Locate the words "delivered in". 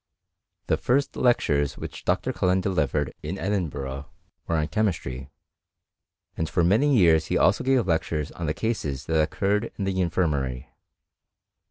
2.59-3.37